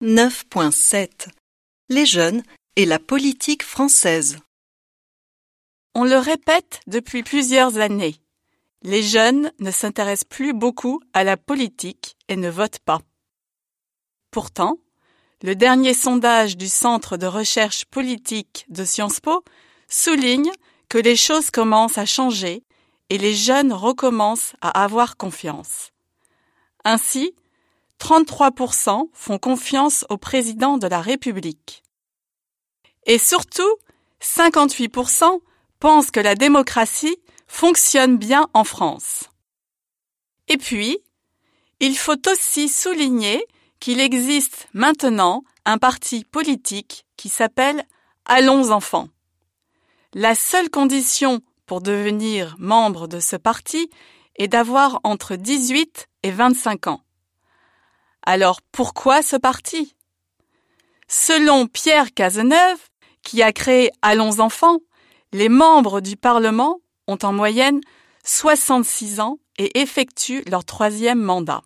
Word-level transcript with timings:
9.7 0.00 1.26
Les 1.88 2.06
jeunes 2.06 2.44
et 2.76 2.86
la 2.86 3.00
politique 3.00 3.64
française. 3.64 4.38
On 5.96 6.04
le 6.04 6.16
répète 6.18 6.78
depuis 6.86 7.24
plusieurs 7.24 7.78
années. 7.78 8.14
Les 8.82 9.02
jeunes 9.02 9.50
ne 9.58 9.72
s'intéressent 9.72 10.28
plus 10.28 10.52
beaucoup 10.52 11.00
à 11.14 11.24
la 11.24 11.36
politique 11.36 12.16
et 12.28 12.36
ne 12.36 12.48
votent 12.48 12.78
pas. 12.78 13.00
Pourtant, 14.30 14.78
le 15.42 15.56
dernier 15.56 15.94
sondage 15.94 16.56
du 16.56 16.68
Centre 16.68 17.16
de 17.16 17.26
recherche 17.26 17.84
politique 17.84 18.66
de 18.68 18.84
Sciences 18.84 19.18
Po 19.18 19.42
souligne 19.88 20.52
que 20.88 20.98
les 20.98 21.16
choses 21.16 21.50
commencent 21.50 21.98
à 21.98 22.06
changer 22.06 22.62
et 23.10 23.18
les 23.18 23.34
jeunes 23.34 23.72
recommencent 23.72 24.54
à 24.60 24.84
avoir 24.84 25.16
confiance. 25.16 25.90
Ainsi, 26.84 27.34
33% 28.00 29.08
font 29.12 29.38
confiance 29.38 30.04
au 30.08 30.16
président 30.16 30.78
de 30.78 30.86
la 30.86 31.00
République. 31.00 31.82
Et 33.06 33.18
surtout, 33.18 33.76
58% 34.22 35.40
pensent 35.80 36.10
que 36.10 36.20
la 36.20 36.34
démocratie 36.34 37.18
fonctionne 37.46 38.18
bien 38.18 38.48
en 38.54 38.64
France. 38.64 39.30
Et 40.48 40.56
puis, 40.56 40.98
il 41.80 41.96
faut 41.96 42.28
aussi 42.28 42.68
souligner 42.68 43.44
qu'il 43.80 44.00
existe 44.00 44.68
maintenant 44.72 45.44
un 45.64 45.78
parti 45.78 46.24
politique 46.24 47.06
qui 47.16 47.28
s'appelle 47.28 47.84
Allons 48.24 48.70
enfants. 48.70 49.08
La 50.14 50.34
seule 50.34 50.70
condition 50.70 51.40
pour 51.66 51.80
devenir 51.80 52.56
membre 52.58 53.08
de 53.08 53.20
ce 53.20 53.36
parti 53.36 53.90
est 54.36 54.48
d'avoir 54.48 55.00
entre 55.04 55.36
18 55.36 56.08
et 56.22 56.30
25 56.30 56.86
ans. 56.88 57.00
Alors 58.22 58.60
pourquoi 58.72 59.22
ce 59.22 59.36
parti? 59.36 59.94
Selon 61.08 61.66
Pierre 61.66 62.12
Cazeneuve, 62.12 62.78
qui 63.22 63.42
a 63.42 63.52
créé 63.52 63.90
Allons 64.02 64.40
enfants, 64.40 64.78
les 65.32 65.48
membres 65.48 66.00
du 66.00 66.16
Parlement 66.16 66.80
ont 67.06 67.18
en 67.22 67.32
moyenne 67.32 67.80
66 68.24 69.20
ans 69.20 69.38
et 69.56 69.80
effectuent 69.80 70.44
leur 70.50 70.64
troisième 70.64 71.20
mandat. 71.20 71.62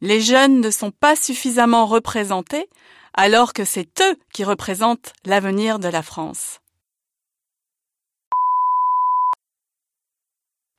Les 0.00 0.20
jeunes 0.20 0.60
ne 0.60 0.70
sont 0.70 0.90
pas 0.90 1.16
suffisamment 1.16 1.86
représentés 1.86 2.68
alors 3.14 3.52
que 3.52 3.64
c'est 3.64 4.00
eux 4.00 4.18
qui 4.32 4.44
représentent 4.44 5.12
l'avenir 5.24 5.78
de 5.78 5.88
la 5.88 6.02
France. 6.02 6.60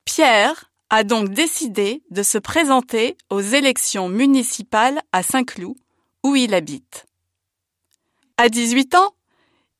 Pierre 0.04 0.70
a 0.90 1.04
donc 1.04 1.30
décidé 1.30 2.02
de 2.10 2.22
se 2.22 2.38
présenter 2.38 3.16
aux 3.30 3.40
élections 3.40 4.08
municipales 4.08 5.00
à 5.12 5.22
Saint-Cloud, 5.22 5.76
où 6.22 6.36
il 6.36 6.54
habite. 6.54 7.06
À 8.36 8.48
18 8.48 8.94
ans, 8.94 9.14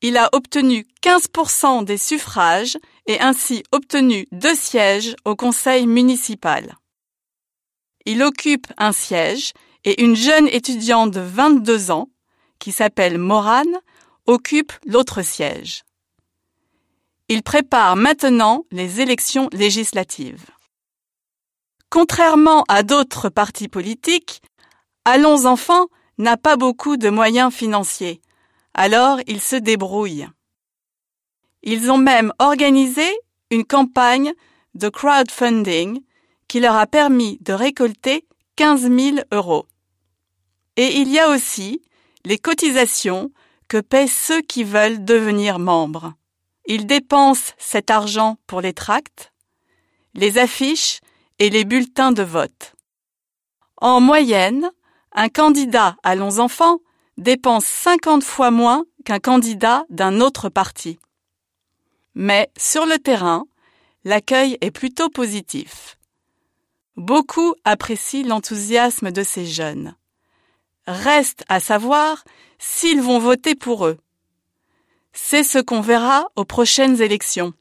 il 0.01 0.17
a 0.17 0.29
obtenu 0.33 0.85
15% 1.01 1.83
des 1.83 1.97
suffrages 1.97 2.77
et 3.07 3.19
ainsi 3.19 3.63
obtenu 3.71 4.27
deux 4.31 4.55
sièges 4.55 5.15
au 5.25 5.35
conseil 5.35 5.87
municipal. 5.87 6.75
Il 8.05 8.21
occupe 8.23 8.67
un 8.77 8.91
siège 8.91 9.53
et 9.85 10.03
une 10.03 10.15
jeune 10.15 10.47
étudiante 10.47 11.11
de 11.11 11.19
22 11.19 11.91
ans, 11.91 12.09
qui 12.59 12.71
s'appelle 12.71 13.17
Morane, 13.17 13.77
occupe 14.25 14.73
l'autre 14.85 15.21
siège. 15.21 15.83
Il 17.29 17.43
prépare 17.43 17.95
maintenant 17.95 18.65
les 18.71 19.01
élections 19.01 19.49
législatives. 19.51 20.45
Contrairement 21.89 22.63
à 22.67 22.83
d'autres 22.83 23.29
partis 23.29 23.67
politiques, 23.67 24.41
Allons 25.09 25.45
enfants 25.45 25.87
n'a 26.17 26.35
pas 26.35 26.57
beaucoup 26.57 26.97
de 26.97 27.09
moyens 27.09 27.53
financiers, 27.53 28.19
alors 28.73 29.21
ils 29.25 29.39
se 29.39 29.55
débrouillent. 29.55 30.27
Ils 31.63 31.89
ont 31.89 31.97
même 31.97 32.33
organisé 32.39 33.07
une 33.49 33.63
campagne 33.63 34.33
de 34.75 34.89
crowdfunding 34.89 36.01
qui 36.49 36.59
leur 36.59 36.75
a 36.75 36.87
permis 36.87 37.37
de 37.39 37.53
récolter 37.53 38.25
15 38.57 38.81
000 38.81 39.17
euros. 39.31 39.65
Et 40.75 40.97
il 40.97 41.09
y 41.09 41.19
a 41.19 41.29
aussi 41.29 41.81
les 42.25 42.37
cotisations 42.37 43.31
que 43.69 43.79
paient 43.79 44.07
ceux 44.07 44.41
qui 44.41 44.65
veulent 44.65 45.05
devenir 45.05 45.57
membres. 45.57 46.15
Ils 46.65 46.85
dépensent 46.85 47.53
cet 47.57 47.89
argent 47.91 48.35
pour 48.45 48.59
les 48.59 48.73
tracts, 48.73 49.31
les 50.15 50.37
affiches 50.37 50.99
et 51.39 51.49
les 51.49 51.65
bulletins 51.65 52.11
de 52.11 52.23
vote. 52.23 52.73
En 53.77 53.99
moyenne, 53.99 54.71
un 55.11 55.29
candidat 55.29 55.97
Allons 56.03 56.39
enfants 56.39 56.79
dépense 57.17 57.65
50 57.65 58.23
fois 58.23 58.51
moins 58.51 58.85
qu'un 59.05 59.19
candidat 59.19 59.85
d'un 59.89 60.21
autre 60.21 60.49
parti. 60.49 60.99
Mais 62.15 62.49
sur 62.57 62.85
le 62.85 62.97
terrain, 62.97 63.45
l'accueil 64.03 64.57
est 64.61 64.71
plutôt 64.71 65.09
positif. 65.09 65.97
Beaucoup 66.95 67.53
apprécient 67.63 68.27
l'enthousiasme 68.27 69.11
de 69.11 69.23
ces 69.23 69.45
jeunes. 69.45 69.95
Reste 70.87 71.43
à 71.47 71.59
savoir 71.59 72.23
s'ils 72.57 73.01
vont 73.01 73.19
voter 73.19 73.53
pour 73.53 73.85
eux. 73.85 73.97
C'est 75.13 75.43
ce 75.43 75.59
qu'on 75.59 75.81
verra 75.81 76.27
aux 76.35 76.45
prochaines 76.45 77.01
élections. 77.01 77.53